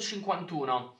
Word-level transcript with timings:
1951 0.00 0.96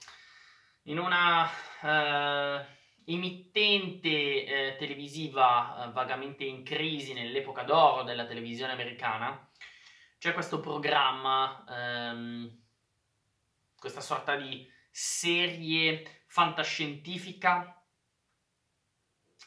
in 0.85 0.99
una 0.99 1.49
eh, 1.83 2.65
emittente 3.07 4.09
eh, 4.09 4.77
televisiva 4.79 5.85
eh, 5.89 5.93
vagamente 5.93 6.45
in 6.45 6.63
crisi 6.63 7.13
nell'epoca 7.13 7.63
d'oro 7.63 8.03
della 8.03 8.27
televisione 8.27 8.73
americana, 8.73 9.49
c'è 10.19 10.35
questo 10.35 10.61
programma, 10.61 11.65
ehm, 11.69 12.59
questa 13.79 14.01
sorta 14.01 14.37
di 14.37 14.71
serie 14.91 16.25
fantascientifica 16.27 17.83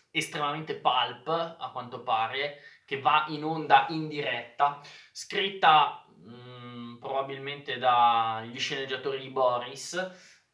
estremamente 0.09 0.75
pulp, 0.75 1.27
a 1.27 1.69
quanto 1.71 2.01
pare, 2.01 2.61
che 2.85 2.99
va 2.99 3.25
in 3.29 3.43
onda 3.43 3.87
in 3.89 4.07
diretta, 4.07 4.81
scritta 5.11 6.05
mh, 6.07 6.33
mm, 6.33 6.62
probabilmente 7.03 7.77
dagli 7.77 8.57
sceneggiatori 8.57 9.19
di 9.19 9.29
Boris, 9.29 9.93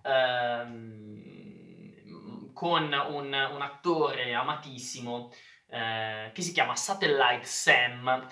ehm, 0.03 1.37
con 2.53 2.91
un, 2.91 3.33
un, 3.33 3.61
attore 3.61 4.33
amatissimo 4.33 5.31
eh, 5.67 6.31
che 6.33 6.41
si 6.41 6.51
chiama 6.51 6.75
Satellite 6.75 7.45
Sam. 7.45 8.27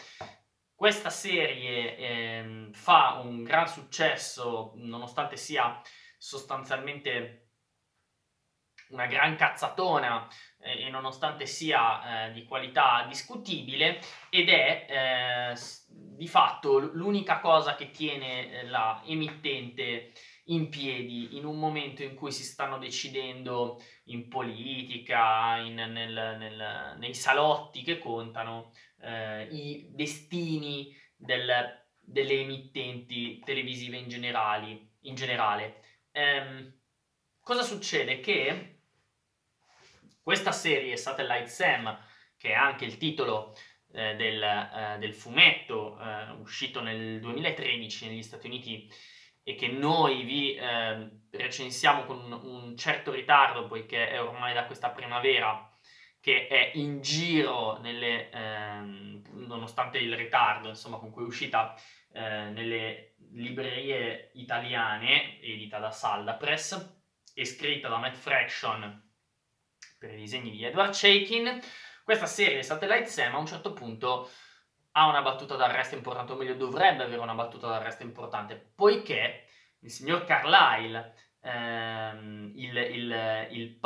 Questa 0.76 1.10
serie 1.10 1.98
eh, 1.98 2.70
fa 2.74 3.22
un 3.24 3.44
gran 3.44 3.68
successo 3.68 4.74
nonostante 4.76 5.38
sia 5.38 5.82
sostanzialmente 6.18 7.47
una 8.90 9.06
gran 9.06 9.36
cazzatona 9.36 10.28
eh, 10.60 10.86
e 10.86 10.90
nonostante 10.90 11.46
sia 11.46 12.28
eh, 12.28 12.34
di 12.34 12.46
qualità 12.46 13.06
discutibile 13.08 14.00
ed 14.30 14.50
è 14.50 14.86
eh, 15.54 15.60
di 15.88 16.28
fatto 16.28 16.80
l'unica 16.80 17.40
cosa 17.40 17.76
che 17.76 17.92
tiene 17.92 18.52
eh, 18.52 18.66
la 18.68 19.02
emittente 19.06 20.12
in 20.50 20.70
piedi 20.70 21.38
in 21.38 21.46
un 21.46 21.58
momento 21.60 22.04
in 22.04 22.16
cui 22.16 22.32
si 22.32 22.44
stanno 22.44 22.78
decidendo 22.78 23.82
in 24.06 24.28
politica, 24.28 25.58
in, 25.58 25.76
nel, 25.76 26.36
nel, 26.38 26.96
nei 26.98 27.14
salotti 27.14 27.82
che 27.82 28.00
contano 28.00 28.72
eh, 29.02 29.44
i 29.52 29.90
destini 29.92 30.96
del, 31.16 31.86
delle 32.00 32.40
emittenti 32.40 33.40
televisive 33.40 33.98
in, 33.98 34.08
generali, 34.08 34.90
in 35.02 35.16
generale. 35.16 35.84
Ehm, 36.12 36.74
cosa 37.42 37.64
succede? 37.64 38.20
Che 38.22 38.77
questa 40.28 40.52
serie, 40.52 40.98
Satellite 40.98 41.48
Sam, 41.48 41.98
che 42.38 42.50
è 42.50 42.54
anche 42.54 42.84
il 42.84 42.98
titolo 42.98 43.56
eh, 43.94 44.14
del, 44.18 44.44
eh, 44.44 44.98
del, 45.00 45.14
fumetto 45.14 45.98
eh, 45.98 46.32
uscito 46.42 46.82
nel 46.82 47.22
2013 47.22 48.10
negli 48.10 48.22
Stati 48.22 48.48
Uniti 48.48 48.92
e 49.42 49.56
che 49.56 49.70
noi 49.70 50.24
vi 50.24 50.54
ehm, 50.54 51.30
recensiamo 51.32 52.04
con 52.04 52.30
un, 52.44 52.76
certo 52.76 53.14
ritardo, 53.14 53.68
poiché 53.68 54.10
è 54.10 54.22
ormai 54.22 54.54
da 54.54 54.66
questa 54.66 54.90
primavera 54.90 55.74
che 56.20 56.48
è 56.48 56.72
in 56.74 57.00
giro, 57.00 57.78
nelle, 57.78 58.30
ehm, 58.30 59.22
nonostante 59.48 59.98
il 59.98 60.14
ritardo 60.14 60.68
insomma, 60.68 60.98
con 60.98 61.10
cui 61.10 61.24
è 61.24 61.26
uscita 61.28 61.74
eh, 62.12 62.50
nelle 62.50 63.14
librerie 63.32 64.32
italiane, 64.34 65.40
edita 65.40 65.80
da 65.80 65.92
Salda 65.92 66.34
Press 66.34 66.96
e 67.34 67.46
scritta 67.46 67.88
da 67.88 67.98
Matt 67.98 68.16
Fraction 68.18 69.06
disegni 70.28 70.52
di 70.52 70.64
Edward 70.64 70.92
Shakin. 70.94 71.60
Questa 72.04 72.26
serie 72.26 72.62
Satellite 72.62 73.06
Sam 73.06 73.36
a 73.36 73.40
un 73.40 73.48
certo 73.48 73.72
punto 73.72 74.30
ha 74.92 75.08
una 75.08 75.22
battuta 75.22 75.56
d'arresto 75.56 75.96
importante, 75.96 76.34
o 76.34 76.36
meglio 76.36 76.56
dovrebbe 76.56 77.04
avere 77.04 77.22
una 77.22 77.34
battuta 77.34 77.68
d'arresto 77.68 78.04
importante, 78.04 78.56
poiché 78.76 79.46
il 79.80 79.90
signor 79.90 80.26
Carlyle, 80.26 81.14
ehm, 81.42 82.52
il, 82.56 82.76
il, 82.76 83.48
il 83.52 83.80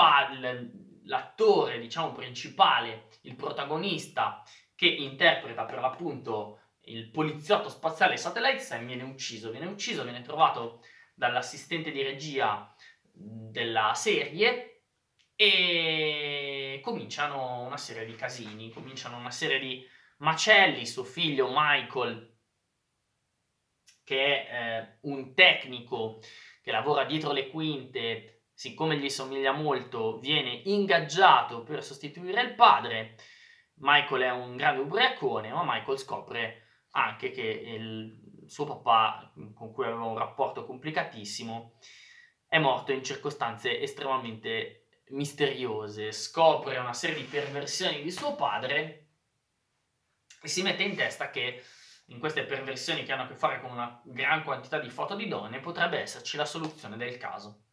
l'attore 1.03 1.79
diciamo 1.79 2.11
principale, 2.11 3.07
il 3.21 3.35
protagonista 3.35 4.43
che 4.75 4.87
interpreta 4.87 5.65
per 5.65 5.79
l'appunto 5.79 6.59
il 6.85 7.09
poliziotto 7.09 7.69
spaziale 7.69 8.17
Satellite 8.17 8.59
Sam 8.59 8.85
viene 8.85 9.03
ucciso, 9.03 9.51
viene 9.51 9.67
ucciso, 9.67 10.03
viene 10.03 10.21
trovato 10.21 10.83
dall'assistente 11.13 11.91
di 11.91 12.01
regia 12.01 12.73
della 13.11 13.93
serie 13.93 14.80
e 15.43 16.79
cominciano 16.83 17.61
una 17.61 17.77
serie 17.77 18.05
di 18.05 18.13
casini, 18.13 18.69
cominciano 18.69 19.17
una 19.17 19.31
serie 19.31 19.57
di 19.57 19.83
macelli. 20.17 20.85
Suo 20.85 21.03
figlio 21.03 21.49
Michael, 21.51 22.37
che 24.03 24.45
è 24.45 24.51
eh, 24.53 24.97
un 25.01 25.33
tecnico 25.33 26.19
che 26.61 26.69
lavora 26.69 27.05
dietro 27.05 27.31
le 27.31 27.49
quinte, 27.49 28.43
siccome 28.53 28.99
gli 28.99 29.09
somiglia 29.09 29.51
molto, 29.51 30.19
viene 30.19 30.61
ingaggiato 30.65 31.63
per 31.63 31.83
sostituire 31.83 32.43
il 32.43 32.53
padre. 32.53 33.15
Michael 33.77 34.21
è 34.21 34.29
un 34.29 34.55
grande 34.55 34.81
ubriacone, 34.81 35.51
ma 35.51 35.63
Michael 35.65 35.97
scopre 35.97 36.85
anche 36.91 37.31
che 37.31 37.41
il 37.41 38.45
suo 38.45 38.65
papà, 38.65 39.33
con 39.55 39.71
cui 39.71 39.85
aveva 39.85 40.05
un 40.05 40.19
rapporto 40.19 40.65
complicatissimo, 40.65 41.79
è 42.47 42.59
morto 42.59 42.91
in 42.91 43.03
circostanze 43.03 43.79
estremamente 43.79 44.80
misteriose, 45.11 46.11
scopre 46.11 46.77
una 46.77 46.93
serie 46.93 47.15
di 47.15 47.23
perversioni 47.23 48.01
di 48.01 48.11
suo 48.11 48.35
padre 48.35 49.07
e 50.41 50.47
si 50.47 50.61
mette 50.61 50.83
in 50.83 50.95
testa 50.95 51.29
che 51.29 51.63
in 52.05 52.19
queste 52.19 52.43
perversioni 52.43 53.03
che 53.03 53.11
hanno 53.11 53.23
a 53.23 53.27
che 53.27 53.35
fare 53.35 53.61
con 53.61 53.71
una 53.71 54.01
gran 54.03 54.43
quantità 54.43 54.79
di 54.79 54.89
foto 54.89 55.15
di 55.15 55.27
donne 55.27 55.59
potrebbe 55.59 55.99
esserci 55.99 56.35
la 56.35 56.45
soluzione 56.45 56.97
del 56.97 57.17
caso. 57.17 57.65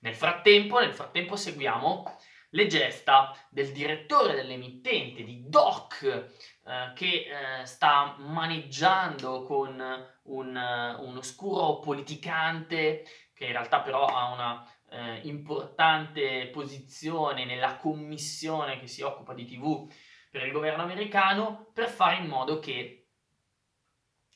Nel 0.00 0.14
frattempo, 0.14 0.78
nel 0.78 0.94
frattempo 0.94 1.36
seguiamo 1.36 2.18
le 2.50 2.66
gesta 2.66 3.36
del 3.50 3.72
direttore 3.72 4.34
dell'emittente, 4.34 5.24
di 5.24 5.44
Doc, 5.48 6.02
eh, 6.02 6.92
che 6.94 7.26
eh, 7.60 7.66
sta 7.66 8.16
maneggiando 8.18 9.42
con 9.42 9.78
un, 10.22 10.96
un 10.98 11.16
oscuro 11.16 11.78
politicante 11.80 13.04
che 13.34 13.44
in 13.44 13.52
realtà 13.52 13.80
però 13.80 14.06
ha 14.06 14.32
una 14.32 14.75
eh, 14.96 15.20
importante 15.24 16.48
posizione 16.48 17.44
nella 17.44 17.76
commissione 17.76 18.78
che 18.78 18.86
si 18.86 19.02
occupa 19.02 19.34
di 19.34 19.44
TV 19.44 19.90
per 20.30 20.44
il 20.44 20.52
governo 20.52 20.82
americano 20.82 21.70
per 21.72 21.88
fare 21.88 22.16
in 22.16 22.26
modo 22.26 22.58
che 22.58 23.08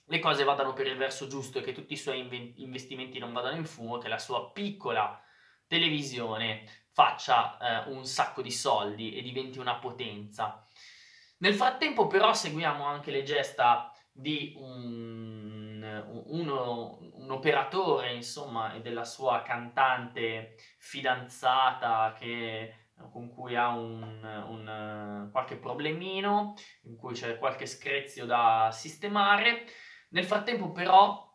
le 0.04 0.18
cose 0.18 0.44
vadano 0.44 0.72
per 0.72 0.86
il 0.86 0.96
verso 0.96 1.26
giusto 1.28 1.58
e 1.58 1.62
che 1.62 1.72
tutti 1.72 1.92
i 1.92 1.96
suoi 1.96 2.52
investimenti 2.56 3.18
non 3.18 3.32
vadano 3.32 3.56
in 3.56 3.64
fumo, 3.64 3.98
che 3.98 4.08
la 4.08 4.18
sua 4.18 4.50
piccola 4.50 5.22
televisione 5.66 6.64
faccia 6.92 7.86
eh, 7.86 7.90
un 7.90 8.04
sacco 8.04 8.42
di 8.42 8.50
soldi 8.50 9.14
e 9.14 9.22
diventi 9.22 9.58
una 9.58 9.76
potenza. 9.76 10.66
Nel 11.38 11.54
frattempo 11.54 12.08
però 12.08 12.34
seguiamo 12.34 12.84
anche 12.84 13.12
le 13.12 13.22
gesta 13.22 13.89
di 14.12 14.54
un, 14.56 16.22
uno, 16.26 16.98
un 17.14 17.30
operatore, 17.30 18.12
insomma, 18.12 18.74
e 18.74 18.80
della 18.80 19.04
sua 19.04 19.42
cantante 19.42 20.56
fidanzata 20.78 22.14
che, 22.18 22.90
con 23.10 23.28
cui 23.30 23.56
ha 23.56 23.68
un, 23.68 24.22
un, 24.22 25.28
qualche 25.30 25.56
problemino, 25.56 26.54
in 26.82 26.96
cui 26.96 27.14
c'è 27.14 27.38
qualche 27.38 27.66
screzio 27.66 28.26
da 28.26 28.70
sistemare. 28.72 29.64
Nel 30.10 30.24
frattempo 30.24 30.72
però 30.72 31.28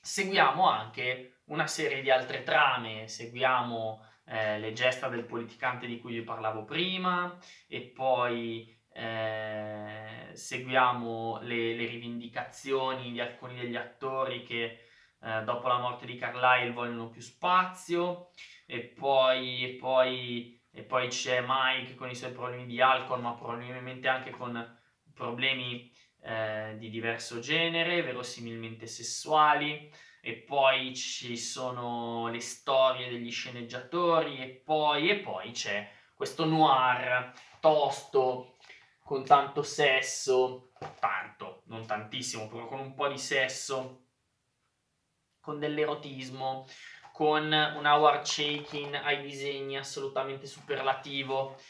seguiamo 0.00 0.68
anche 0.68 1.40
una 1.46 1.66
serie 1.66 2.02
di 2.02 2.10
altre 2.10 2.42
trame, 2.42 3.08
seguiamo 3.08 4.04
eh, 4.26 4.58
le 4.58 4.72
gesta 4.72 5.08
del 5.08 5.24
politicante 5.24 5.86
di 5.86 5.98
cui 5.98 6.14
vi 6.14 6.22
parlavo 6.22 6.64
prima 6.64 7.38
e 7.66 7.82
poi 7.94 8.82
eh, 8.96 10.30
seguiamo 10.32 11.40
le, 11.42 11.74
le, 11.74 11.86
rivendicazioni 11.86 13.10
di 13.10 13.20
alcuni 13.20 13.56
degli 13.56 13.74
attori 13.74 14.44
che 14.44 14.86
eh, 15.20 15.42
dopo 15.42 15.66
la 15.66 15.78
morte 15.78 16.06
di 16.06 16.16
Carlyle 16.16 16.70
vogliono 16.70 17.08
più 17.08 17.20
spazio 17.20 18.30
e 18.66 18.80
poi, 18.80 19.64
e, 19.64 19.74
poi, 19.74 20.62
e 20.70 20.82
poi 20.82 21.08
c'è 21.08 21.44
Mike 21.44 21.96
con 21.96 22.08
i 22.08 22.14
suoi 22.14 22.30
problemi 22.30 22.66
di 22.66 22.80
alcol 22.80 23.20
ma 23.20 23.34
probabilmente 23.34 24.06
anche 24.06 24.30
con 24.30 24.80
problemi 25.12 25.92
eh, 26.22 26.76
di 26.78 26.88
diverso 26.88 27.40
genere, 27.40 28.02
verosimilmente 28.02 28.86
sessuali. 28.86 29.90
E 30.26 30.36
poi 30.36 30.94
ci 30.94 31.36
sono 31.36 32.28
le 32.28 32.40
storie 32.40 33.10
degli 33.10 33.30
sceneggiatori 33.30 34.38
e 34.38 34.48
poi, 34.48 35.10
e 35.10 35.16
poi 35.16 35.50
c'è 35.50 35.86
questo 36.14 36.46
noir 36.46 37.30
tosto 37.60 38.53
con 39.04 39.22
tanto 39.22 39.62
sesso, 39.62 40.70
tanto, 40.98 41.62
non 41.66 41.86
tantissimo, 41.86 42.48
però 42.48 42.64
con 42.66 42.78
un 42.78 42.94
po' 42.94 43.06
di 43.08 43.18
sesso, 43.18 44.06
con 45.40 45.58
dell'erotismo, 45.58 46.66
con 47.12 47.44
un 47.44 47.84
Howard 47.84 48.24
shaking 48.24 48.94
ai 48.94 49.20
disegni 49.20 49.76
assolutamente 49.76 50.46
superlativo, 50.46 51.60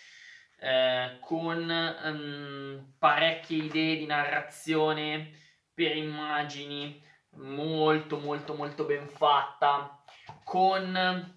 eh, 0.61 1.19
con 1.21 1.69
um, 2.05 2.95
parecchie 2.97 3.65
idee 3.65 3.97
di 3.97 4.07
narrazione 4.07 5.33
per 5.75 5.97
immagini, 5.97 7.05
molto 7.31 8.19
molto 8.19 8.55
molto 8.55 8.85
ben 8.85 9.09
fatta, 9.09 10.05
con 10.45 11.37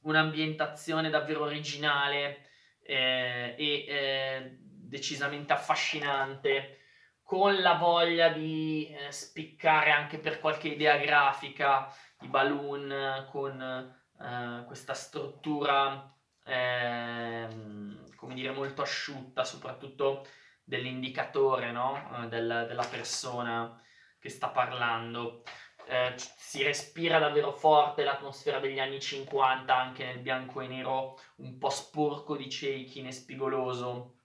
un'ambientazione 0.00 1.10
davvero 1.10 1.44
originale 1.44 2.47
eh, 2.88 3.54
e 3.58 3.84
eh, 3.86 4.56
decisamente 4.60 5.52
affascinante, 5.52 6.78
con 7.22 7.60
la 7.60 7.74
voglia 7.74 8.30
di 8.30 8.88
eh, 8.88 9.12
spiccare 9.12 9.90
anche 9.90 10.16
per 10.18 10.40
qualche 10.40 10.68
idea 10.68 10.96
grafica, 10.96 11.94
i 12.22 12.28
balloon 12.28 13.26
con 13.30 13.60
eh, 13.60 14.64
questa 14.66 14.94
struttura, 14.94 16.10
ehm, 16.46 18.14
come 18.16 18.32
dire, 18.32 18.52
molto 18.52 18.80
asciutta, 18.80 19.44
soprattutto 19.44 20.26
dell'indicatore 20.64 21.70
no? 21.70 22.22
Eh, 22.22 22.28
del, 22.28 22.64
della 22.66 22.86
persona 22.88 23.78
che 24.18 24.30
sta 24.30 24.48
parlando. 24.48 25.42
Eh, 25.90 26.12
si 26.16 26.62
respira 26.62 27.18
davvero 27.18 27.50
forte 27.50 28.04
l'atmosfera 28.04 28.60
degli 28.60 28.78
anni 28.78 29.00
50 29.00 29.74
anche 29.74 30.04
nel 30.04 30.18
bianco 30.18 30.60
e 30.60 30.66
nero 30.66 31.18
un 31.36 31.56
po' 31.56 31.70
sporco 31.70 32.36
di 32.36 32.46
Chaikin 32.46 33.06
e 33.06 33.12
spigoloso. 33.12 34.18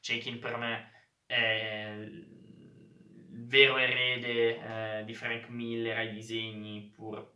Chaikin 0.00 0.38
per 0.38 0.56
me 0.56 0.92
è 1.26 1.96
il 1.98 3.46
vero 3.46 3.76
erede 3.76 5.00
eh, 5.00 5.04
di 5.04 5.14
Frank 5.14 5.48
Miller 5.48 5.98
ai 5.98 6.12
disegni, 6.12 6.90
pur 6.94 7.30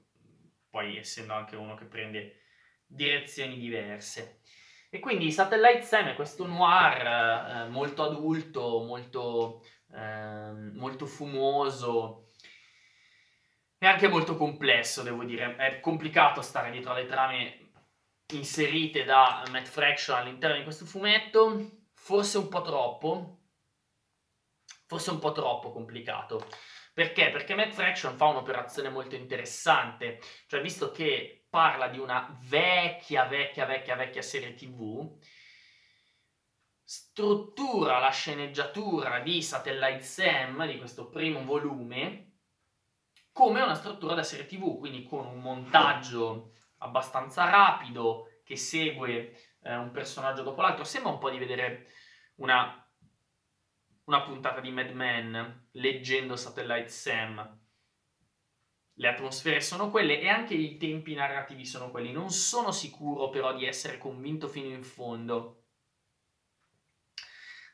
poi 0.70 0.96
essendo 0.96 1.34
anche 1.34 1.56
uno 1.56 1.74
che 1.74 1.84
prende 1.84 2.40
direzioni 2.86 3.58
diverse. 3.58 4.40
E 4.88 4.98
quindi 4.98 5.30
Satellite 5.32 5.82
Sam 5.82 6.08
è 6.08 6.14
questo 6.14 6.46
noir 6.46 7.06
eh, 7.06 7.68
molto 7.68 8.02
adulto, 8.02 8.84
molto, 8.84 9.64
eh, 9.94 10.52
molto 10.74 11.06
fumoso 11.06 12.28
e 13.78 13.86
anche 13.86 14.08
molto 14.08 14.36
complesso, 14.36 15.02
devo 15.02 15.24
dire. 15.24 15.56
È 15.56 15.80
complicato 15.80 16.40
stare 16.40 16.70
dietro 16.70 16.92
alle 16.92 17.06
trame 17.06 17.72
inserite 18.32 19.04
da 19.04 19.42
Matt 19.50 19.66
Fraction 19.66 20.16
all'interno 20.16 20.56
di 20.56 20.62
questo 20.62 20.84
fumetto, 20.84 21.88
forse 21.94 22.38
un 22.38 22.48
po' 22.48 22.62
troppo, 22.62 23.40
forse 24.86 25.10
un 25.10 25.18
po' 25.18 25.32
troppo 25.32 25.72
complicato. 25.72 26.46
Perché? 26.94 27.30
Perché 27.30 27.54
Matt 27.54 27.72
Fraction 27.72 28.16
fa 28.16 28.26
un'operazione 28.26 28.88
molto 28.88 29.14
interessante, 29.14 30.20
cioè 30.46 30.60
visto 30.60 30.90
che 30.90 31.46
parla 31.48 31.88
di 31.88 31.98
una 31.98 32.38
vecchia, 32.48 33.24
vecchia, 33.24 33.64
vecchia, 33.66 33.96
vecchia 33.96 34.22
serie 34.22 34.54
tv, 34.54 35.18
struttura 36.94 37.98
la 37.98 38.10
sceneggiatura 38.10 39.20
di 39.20 39.40
Satellite 39.40 40.02
Sam, 40.02 40.66
di 40.66 40.76
questo 40.76 41.08
primo 41.08 41.42
volume, 41.42 42.34
come 43.32 43.62
una 43.62 43.74
struttura 43.74 44.12
da 44.12 44.22
serie 44.22 44.44
tv, 44.44 44.76
quindi 44.76 45.02
con 45.04 45.24
un 45.24 45.40
montaggio 45.40 46.52
abbastanza 46.80 47.48
rapido 47.48 48.40
che 48.44 48.56
segue 48.56 49.34
eh, 49.62 49.74
un 49.74 49.90
personaggio 49.90 50.42
dopo 50.42 50.60
l'altro. 50.60 50.84
Sembra 50.84 51.12
un 51.12 51.18
po' 51.18 51.30
di 51.30 51.38
vedere 51.38 51.86
una 52.36 52.78
una 54.04 54.22
puntata 54.22 54.60
di 54.60 54.70
Mad 54.70 54.90
Men 54.90 55.68
leggendo 55.72 56.36
Satellite 56.36 56.88
Sam. 56.88 57.60
Le 58.96 59.08
atmosfere 59.08 59.62
sono 59.62 59.90
quelle 59.90 60.20
e 60.20 60.28
anche 60.28 60.52
i 60.52 60.76
tempi 60.76 61.14
narrativi 61.14 61.64
sono 61.64 61.90
quelli. 61.90 62.12
Non 62.12 62.28
sono 62.28 62.70
sicuro 62.70 63.30
però 63.30 63.54
di 63.54 63.64
essere 63.64 63.96
convinto 63.96 64.46
fino 64.46 64.68
in 64.68 64.82
fondo 64.82 65.61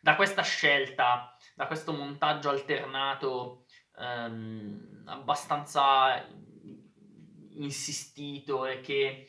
da 0.00 0.17
questa 0.17 0.43
scelta, 0.43 1.37
da 1.55 1.67
questo 1.67 1.93
montaggio 1.93 2.50
alternato 2.50 3.67
ehm, 3.99 5.05
abbastanza 5.06 6.27
insistito 7.50 8.67
e 8.67 8.81
che 8.81 9.29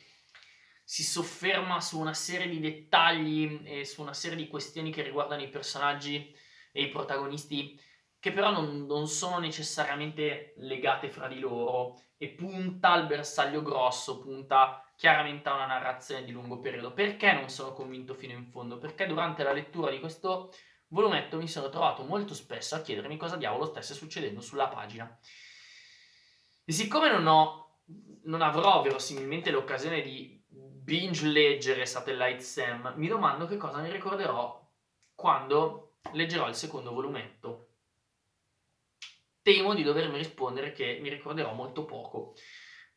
si 0.84 1.02
sofferma 1.04 1.80
su 1.80 2.00
una 2.00 2.14
serie 2.14 2.48
di 2.48 2.60
dettagli 2.60 3.60
e 3.64 3.84
su 3.84 4.02
una 4.02 4.14
serie 4.14 4.36
di 4.36 4.48
questioni 4.48 4.90
che 4.90 5.02
riguardano 5.02 5.42
i 5.42 5.48
personaggi 5.48 6.34
e 6.72 6.82
i 6.82 6.88
protagonisti 6.88 7.80
che 8.20 8.32
però 8.32 8.50
non, 8.52 8.84
non, 8.84 9.08
sono 9.08 9.38
necessariamente 9.38 10.52
legate 10.58 11.10
fra 11.10 11.26
di 11.26 11.40
loro 11.40 11.98
e 12.18 12.28
punta 12.28 12.92
al 12.92 13.06
bersaglio 13.06 13.62
grosso, 13.62 14.20
punta 14.20 14.84
chiaramente 14.94 15.48
a 15.48 15.54
una 15.54 15.66
narrazione 15.66 16.24
di 16.24 16.30
lungo 16.30 16.60
periodo. 16.60 16.92
Perché 16.92 17.32
non 17.32 17.48
sono 17.48 17.72
convinto 17.72 18.14
fino 18.14 18.34
in 18.34 18.46
fondo? 18.46 18.76
Perché 18.76 19.06
durante 19.06 19.42
la 19.42 19.52
lettura 19.52 19.90
di 19.90 19.98
questo 19.98 20.52
volumetto 20.88 21.38
mi 21.38 21.48
sono 21.48 21.70
trovato 21.70 22.02
molto 22.04 22.34
spesso 22.34 22.74
a 22.74 22.82
chiedermi 22.82 23.16
cosa 23.16 23.36
diavolo 23.36 23.64
stesse 23.64 23.94
succedendo 23.94 24.42
sulla 24.42 24.68
pagina. 24.68 25.18
E 26.62 26.72
siccome 26.72 27.10
non, 27.10 27.26
ho, 27.26 27.78
non 28.24 28.42
avrò 28.42 28.82
verosimilmente 28.82 29.50
l'occasione 29.50 30.02
di 30.02 30.40
binge 30.46 31.26
leggere 31.26 31.86
Satellite 31.86 32.40
Sam, 32.40 32.92
mi 32.96 33.08
domando 33.08 33.46
che 33.46 33.56
cosa 33.56 33.80
ne 33.80 33.90
ricorderò 33.90 34.60
quando 35.14 35.96
leggerò 36.12 36.48
il 36.48 36.54
secondo 36.54 36.92
volumetto. 36.92 37.59
Temo 39.42 39.74
di 39.74 39.82
dovermi 39.82 40.16
rispondere 40.16 40.72
che 40.72 40.98
mi 41.00 41.08
ricorderò 41.08 41.52
molto 41.52 41.84
poco. 41.84 42.34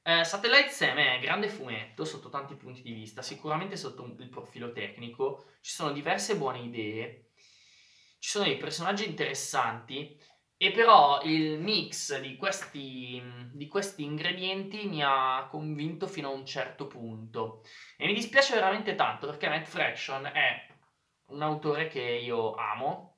Eh, 0.01 0.25
Satellite 0.25 0.69
Sam 0.69 0.97
è 0.97 1.19
grande 1.21 1.47
fumetto 1.47 2.03
sotto 2.03 2.29
tanti 2.29 2.55
punti 2.55 2.81
di 2.81 2.91
vista, 2.91 3.21
sicuramente 3.21 3.77
sotto 3.77 4.03
il 4.19 4.29
profilo 4.29 4.73
tecnico, 4.73 5.45
ci 5.61 5.71
sono 5.71 5.93
diverse 5.93 6.35
buone 6.35 6.59
idee, 6.59 7.29
ci 8.19 8.29
sono 8.29 8.43
dei 8.43 8.57
personaggi 8.57 9.05
interessanti 9.05 10.19
e 10.57 10.71
però 10.71 11.21
il 11.23 11.59
mix 11.59 12.19
di 12.19 12.35
questi, 12.35 13.21
di 13.53 13.67
questi 13.67 14.03
ingredienti 14.03 14.87
mi 14.87 15.01
ha 15.01 15.47
convinto 15.49 16.07
fino 16.07 16.29
a 16.29 16.33
un 16.33 16.45
certo 16.45 16.87
punto 16.87 17.63
e 17.97 18.05
mi 18.05 18.13
dispiace 18.13 18.55
veramente 18.55 18.95
tanto 18.95 19.27
perché 19.27 19.47
Matt 19.47 19.67
Fraction 19.67 20.25
è 20.25 20.67
un 21.27 21.41
autore 21.41 21.87
che 21.87 22.01
io 22.01 22.53
amo, 22.55 23.12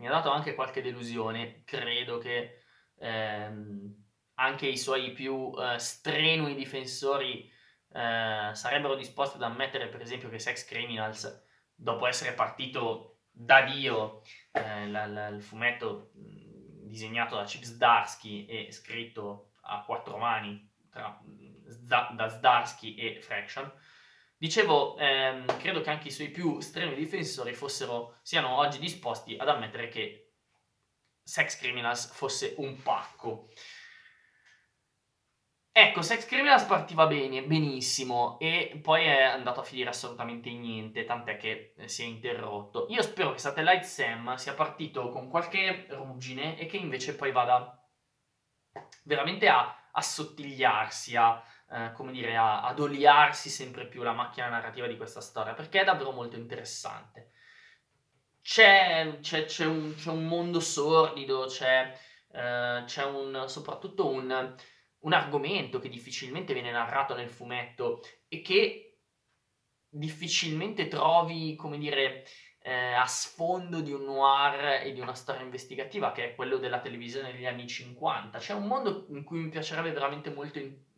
mi 0.00 0.06
ha 0.06 0.10
dato 0.10 0.30
anche 0.30 0.54
qualche 0.54 0.80
delusione, 0.80 1.62
credo 1.64 2.16
che 2.16 2.62
ehm, 2.98 3.94
anche 4.36 4.66
i 4.66 4.78
suoi 4.78 5.12
più 5.12 5.52
eh, 5.58 5.78
strenui 5.78 6.54
difensori 6.54 7.44
eh, 7.92 8.50
sarebbero 8.54 8.94
disposti 8.94 9.36
ad 9.36 9.42
ammettere 9.42 9.88
per 9.88 10.00
esempio 10.00 10.30
che 10.30 10.38
Sex 10.38 10.64
Criminals, 10.64 11.46
dopo 11.74 12.06
essere 12.06 12.32
partito 12.32 13.18
da 13.30 13.60
Dio, 13.60 14.22
eh, 14.52 14.88
la, 14.88 15.04
la, 15.04 15.26
il 15.28 15.42
fumetto 15.42 16.10
disegnato 16.14 17.36
da 17.36 17.44
Chip 17.44 17.62
Zdarsky 17.62 18.46
e 18.46 18.72
scritto 18.72 19.52
a 19.62 19.84
quattro 19.84 20.16
mani 20.16 20.66
tra, 20.90 21.20
da 21.22 22.28
Zdarsky 22.28 22.94
e 22.94 23.20
Fraction, 23.20 23.70
Dicevo, 24.40 24.96
ehm, 24.96 25.44
credo 25.80 25.82
che 25.82 25.90
anche 25.90 26.08
i 26.08 26.12
suoi 26.12 26.28
più 26.28 26.58
estremi 26.58 26.94
difensori 26.94 27.54
fossero, 27.54 28.18
siano 28.22 28.56
oggi 28.56 28.78
disposti 28.78 29.36
ad 29.36 29.48
ammettere 29.48 29.88
che 29.88 30.34
Sex 31.22 31.58
Criminals 31.58 32.12
fosse 32.12 32.54
un 32.58 32.80
pacco. 32.82 33.48
Ecco, 35.72 36.02
Sex 36.02 36.26
Criminals 36.26 36.64
partiva 36.64 37.06
bene, 37.06 37.44
benissimo, 37.44 38.38
e 38.40 38.78
poi 38.82 39.04
è 39.04 39.22
andato 39.22 39.60
a 39.60 39.64
finire 39.64 39.90
assolutamente 39.90 40.48
in 40.48 40.60
niente, 40.60 41.04
tant'è 41.04 41.36
che 41.36 41.74
si 41.86 42.02
è 42.02 42.06
interrotto. 42.06 42.86
Io 42.90 43.02
spero 43.02 43.32
che 43.32 43.38
Satellite 43.38 43.84
Sam 43.84 44.34
sia 44.34 44.54
partito 44.54 45.08
con 45.08 45.28
qualche 45.28 45.86
ruggine 45.90 46.58
e 46.58 46.66
che 46.66 46.76
invece 46.76 47.14
poi 47.14 47.30
vada 47.30 47.76
veramente 49.04 49.48
a 49.48 49.90
assottigliarsi, 49.92 51.16
a 51.16 51.42
eh, 51.72 51.92
come 51.92 52.12
dire, 52.12 52.36
a, 52.36 52.62
ad 52.62 52.80
oliarsi 52.80 53.48
sempre 53.48 53.86
più 53.86 54.02
la 54.02 54.12
macchina 54.12 54.48
narrativa 54.48 54.86
di 54.86 54.96
questa 54.96 55.20
storia, 55.20 55.54
perché 55.54 55.80
è 55.80 55.84
davvero 55.84 56.10
molto 56.10 56.36
interessante. 56.36 57.32
C'è, 58.42 59.18
c'è, 59.20 59.44
c'è, 59.44 59.66
un, 59.66 59.94
c'è 59.94 60.10
un, 60.10 60.26
mondo 60.26 60.60
sordido, 60.60 61.46
c'è, 61.46 61.96
eh, 62.32 63.04
un, 63.04 63.44
soprattutto 63.46 64.08
un, 64.08 64.56
un 65.00 65.12
argomento 65.12 65.78
che 65.78 65.88
difficilmente 65.88 66.54
viene 66.54 66.72
narrato 66.72 67.14
nel 67.14 67.28
fumetto 67.28 68.00
e 68.28 68.40
che 68.40 68.98
difficilmente 69.88 70.88
trovi, 70.88 71.54
come 71.54 71.78
dire, 71.78 72.24
eh, 72.62 72.92
a 72.92 73.06
sfondo 73.06 73.80
di 73.80 73.92
un 73.92 74.04
noir 74.04 74.82
e 74.82 74.92
di 74.92 75.00
una 75.00 75.14
storia 75.14 75.42
investigativa 75.42 76.12
che 76.12 76.30
è 76.30 76.34
quello 76.34 76.58
della 76.58 76.80
televisione 76.80 77.32
degli 77.32 77.46
anni 77.46 77.66
50. 77.66 78.38
C'è 78.38 78.54
un 78.54 78.66
mondo 78.66 79.06
in 79.10 79.24
cui 79.24 79.38
mi 79.38 79.48
piacerebbe 79.48 79.92
veramente 79.92 80.30
molto 80.30 80.58
in- 80.58 80.88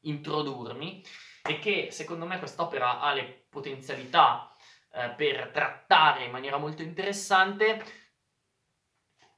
introdurmi 0.00 1.02
e 1.42 1.58
che 1.58 1.88
secondo 1.90 2.26
me 2.26 2.38
quest'opera 2.38 3.00
ha 3.00 3.12
le 3.12 3.46
potenzialità 3.48 4.50
eh, 4.92 5.10
per 5.10 5.50
trattare 5.52 6.24
in 6.24 6.30
maniera 6.30 6.58
molto 6.58 6.82
interessante, 6.82 7.84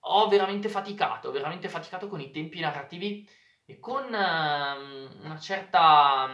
ho 0.00 0.28
veramente 0.28 0.68
faticato, 0.68 1.28
ho 1.28 1.32
veramente 1.32 1.68
faticato 1.68 2.08
con 2.08 2.20
i 2.20 2.30
tempi 2.30 2.60
narrativi 2.60 3.28
e 3.64 3.78
con 3.78 4.04
uh, 4.04 5.24
una 5.24 5.38
certa 5.38 6.28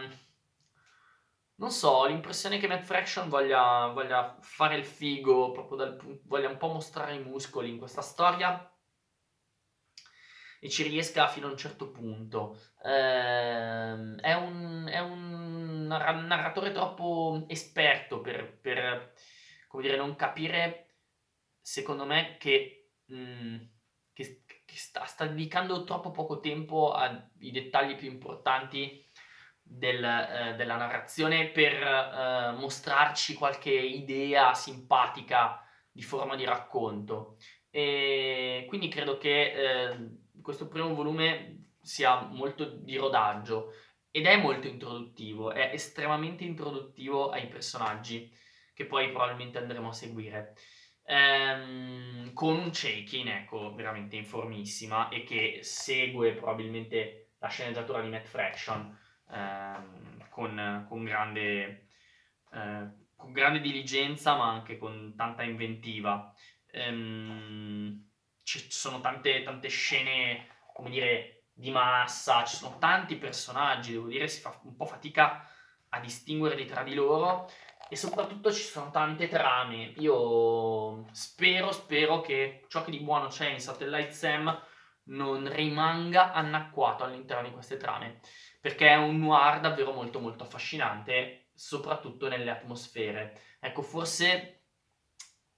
non 1.59 1.71
so, 1.71 1.89
ho 1.89 2.05
l'impressione 2.05 2.59
che 2.59 2.67
Matt 2.67 2.83
Fraction 2.83 3.29
voglia, 3.29 3.87
voglia 3.87 4.37
fare 4.41 4.75
il 4.75 4.85
figo, 4.85 5.51
proprio 5.51 5.77
dal, 5.77 6.21
voglia 6.25 6.49
un 6.49 6.57
po' 6.57 6.67
mostrare 6.67 7.15
i 7.15 7.23
muscoli 7.23 7.69
in 7.69 7.79
questa 7.79 8.01
storia 8.01 8.71
e 10.59 10.69
ci 10.69 10.83
riesca 10.83 11.27
fino 11.27 11.47
a 11.47 11.51
un 11.51 11.57
certo 11.57 11.91
punto. 11.91 12.59
Eh, 12.83 14.15
è, 14.15 14.33
un, 14.33 14.87
è 14.89 14.99
un 14.99 15.87
narratore 15.87 16.71
troppo 16.71 17.45
esperto 17.47 18.21
per, 18.21 18.59
per 18.59 19.13
dire, 19.79 19.97
non 19.97 20.15
capire, 20.15 20.95
secondo 21.61 22.05
me, 22.05 22.37
che, 22.39 22.91
mh, 23.05 23.15
mm, 23.15 23.57
che, 24.13 24.43
che 24.45 24.75
sta, 24.75 25.05
sta, 25.05 25.25
dedicando 25.25 25.83
troppo 25.83 26.11
poco 26.11 26.39
tempo 26.39 26.91
ai 26.93 27.51
dettagli 27.51 27.95
più 27.95 28.09
importanti 28.09 29.05
del, 29.61 30.03
eh, 30.03 30.55
della 30.55 30.77
narrazione 30.77 31.49
per 31.49 31.73
eh, 31.73 32.51
mostrarci 32.57 33.33
qualche 33.33 33.71
idea 33.71 34.53
simpatica 34.53 35.61
di 35.91 36.01
forma 36.01 36.35
di 36.35 36.45
racconto. 36.45 37.37
E 37.69 38.65
quindi 38.67 38.87
credo 38.87 39.17
che 39.17 39.51
eh, 39.51 40.25
questo 40.47 40.69
primo 40.69 40.95
volume 40.95 41.73
sia 41.81 42.21
molto 42.21 42.63
di 42.63 42.95
rodaggio 42.95 43.73
ed 44.09 44.27
è 44.27 44.37
molto 44.37 44.67
introduttivo, 44.67 45.51
è 45.51 45.71
estremamente 45.73 46.45
introduttivo 46.45 47.31
ai 47.31 47.49
personaggi 47.49 48.33
che 48.73 48.85
poi 48.85 49.09
probabilmente 49.09 49.57
andremo 49.57 49.89
a 49.89 49.91
seguire. 49.91 50.55
Ehm, 51.03 52.31
con 52.31 52.55
un 52.55 52.69
Chaikin, 52.71 53.27
ecco, 53.27 53.75
veramente 53.75 54.15
informissima 54.15 55.09
e 55.09 55.25
che 55.25 55.59
segue 55.63 56.31
probabilmente 56.31 57.31
la 57.39 57.49
sceneggiatura 57.49 57.99
di 57.99 58.07
Matt 58.07 58.27
Fraction 58.27 58.97
ehm, 59.29 60.29
con, 60.29 60.85
con, 60.87 61.03
grande, 61.03 61.87
eh, 62.53 62.87
con, 63.17 63.33
grande, 63.33 63.59
diligenza 63.59 64.37
ma 64.37 64.49
anche 64.49 64.77
con 64.77 65.13
tanta 65.17 65.43
inventiva. 65.43 66.33
Ehm, 66.71 68.06
ci 68.47 68.71
sono 68.71 69.01
tante, 69.01 69.43
tante 69.43 69.67
scene, 69.67 70.47
come 70.73 70.89
dire, 70.89 71.47
di 71.53 71.69
massa, 71.69 72.45
ci 72.45 72.55
sono 72.55 72.77
tanti 72.77 73.17
personaggi, 73.17 73.91
devo 73.91 74.07
dire, 74.07 74.29
si 74.29 74.39
fa 74.39 74.57
un 74.63 74.77
po' 74.77 74.85
fatica 74.85 75.45
a 75.89 75.99
distinguerli 75.99 76.65
tra 76.65 76.81
di 76.83 76.93
loro 76.93 77.51
e 77.89 77.97
soprattutto 77.97 78.53
ci 78.53 78.63
sono 78.63 78.89
tante 78.89 79.27
trame. 79.27 79.91
Io 79.97 81.05
spero, 81.11 81.73
spero 81.73 82.21
che 82.21 82.63
ciò 82.69 82.85
che 82.85 82.91
di 82.91 83.01
buono 83.01 83.27
c'è 83.27 83.49
in 83.49 83.59
Satellite 83.59 84.13
Sam 84.13 84.63
non 85.07 85.51
rimanga 85.53 86.31
annacquato 86.31 87.03
all'interno 87.03 87.49
di 87.49 87.53
queste 87.53 87.75
trame, 87.75 88.21
perché 88.61 88.87
è 88.87 88.95
un 88.95 89.19
noir 89.19 89.59
davvero 89.59 89.91
molto 89.91 90.21
molto 90.21 90.43
affascinante, 90.43 91.49
soprattutto 91.53 92.29
nelle 92.29 92.51
atmosfere. 92.51 93.41
Ecco, 93.59 93.81
forse 93.81 94.56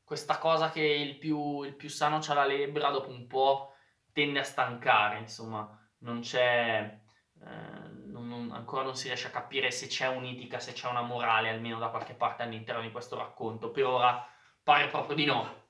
questa 0.09 0.39
cosa 0.39 0.71
che 0.71 0.81
il 0.81 1.19
più, 1.19 1.61
il 1.61 1.75
più 1.75 1.87
sano 1.87 2.17
c'ha 2.19 2.33
la 2.33 2.43
lebbra 2.43 2.89
dopo 2.89 3.11
un 3.11 3.27
po' 3.27 3.75
tende 4.11 4.39
a 4.39 4.43
stancare, 4.43 5.19
insomma, 5.19 5.69
non 5.99 6.21
c'è... 6.21 6.99
Eh, 7.39 8.07
non, 8.07 8.27
non, 8.27 8.49
ancora 8.51 8.81
non 8.81 8.95
si 8.95 9.05
riesce 9.05 9.27
a 9.27 9.29
capire 9.29 9.69
se 9.69 9.85
c'è 9.85 10.07
un'etica, 10.07 10.59
se 10.59 10.73
c'è 10.73 10.89
una 10.89 11.03
morale 11.03 11.49
almeno 11.49 11.77
da 11.77 11.89
qualche 11.89 12.15
parte 12.15 12.41
all'interno 12.41 12.81
di 12.81 12.89
questo 12.89 13.17
racconto. 13.17 13.69
Per 13.69 13.85
ora 13.85 14.27
pare 14.63 14.87
proprio 14.87 15.15
di 15.15 15.25
no. 15.25 15.67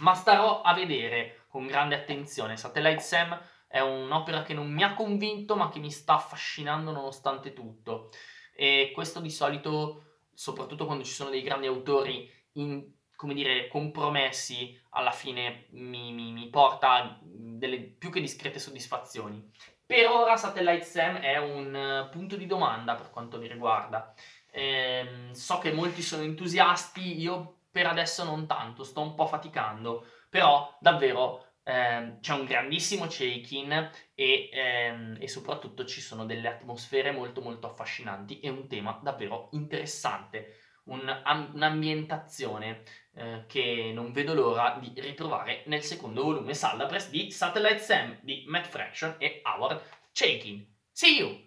Ma 0.00 0.12
starò 0.12 0.60
a 0.60 0.74
vedere 0.74 1.46
con 1.48 1.66
grande 1.66 1.94
attenzione. 1.94 2.58
Satellite 2.58 3.00
Sam 3.00 3.40
è 3.66 3.80
un'opera 3.80 4.42
che 4.42 4.52
non 4.52 4.70
mi 4.70 4.82
ha 4.82 4.92
convinto, 4.92 5.56
ma 5.56 5.70
che 5.70 5.78
mi 5.78 5.90
sta 5.90 6.16
affascinando 6.16 6.92
nonostante 6.92 7.54
tutto. 7.54 8.10
E 8.54 8.90
questo 8.92 9.20
di 9.20 9.30
solito, 9.30 10.18
soprattutto 10.34 10.84
quando 10.84 11.04
ci 11.04 11.14
sono 11.14 11.30
dei 11.30 11.40
grandi 11.40 11.66
autori 11.66 12.30
in, 12.56 12.86
come 13.16 13.34
dire, 13.34 13.68
compromessi, 13.68 14.78
alla 14.90 15.10
fine 15.10 15.66
mi, 15.70 16.12
mi, 16.12 16.32
mi 16.32 16.48
porta 16.48 17.18
delle 17.22 17.78
più 17.80 18.10
che 18.10 18.20
discrete 18.20 18.58
soddisfazioni. 18.58 19.50
Per 19.86 20.08
ora 20.08 20.36
Satellite 20.36 20.84
Sam 20.84 21.18
è 21.18 21.36
un 21.36 22.06
uh, 22.06 22.10
punto 22.10 22.36
di 22.36 22.46
domanda 22.46 22.94
per 22.94 23.10
quanto 23.10 23.38
mi 23.38 23.48
riguarda. 23.48 24.14
Eh, 24.50 25.30
so 25.32 25.58
che 25.58 25.72
molti 25.72 26.00
sono 26.00 26.22
entusiasti, 26.22 27.20
io 27.20 27.58
per 27.70 27.86
adesso 27.86 28.24
non 28.24 28.46
tanto, 28.46 28.84
sto 28.84 29.00
un 29.00 29.14
po' 29.14 29.26
faticando 29.26 30.06
però 30.34 30.76
davvero 30.80 31.58
eh, 31.62 32.16
c'è 32.20 32.32
un 32.32 32.44
grandissimo 32.44 33.06
check-in 33.06 33.88
e, 34.16 34.50
ehm, 34.52 35.16
e, 35.20 35.28
soprattutto 35.28 35.84
ci 35.84 36.00
sono 36.00 36.26
delle 36.26 36.48
atmosfere 36.48 37.12
molto 37.12 37.40
molto 37.40 37.68
affascinanti 37.68 38.40
e 38.40 38.48
un 38.48 38.66
tema 38.66 38.98
davvero 39.00 39.50
interessante, 39.52 40.56
un, 40.84 41.22
un'ambientazione 41.54 42.82
eh, 43.14 43.44
che 43.46 43.92
non 43.94 44.12
vedo 44.12 44.34
l'ora 44.34 44.78
di 44.80 44.92
ritrovare 45.00 45.62
nel 45.66 45.82
secondo 45.82 46.22
volume 46.22 46.54
Salda 46.54 46.86
Press 46.86 47.10
di 47.10 47.30
Satellite 47.30 47.78
Sam 47.78 48.18
di 48.20 48.44
Matt 48.46 48.66
Fraction 48.66 49.14
e 49.18 49.40
Howard 49.44 49.82
Chaikin. 50.12 50.66
See 50.90 51.18
you! 51.18 51.38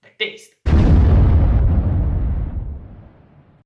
Back 0.00 0.16
taste! 0.16 0.83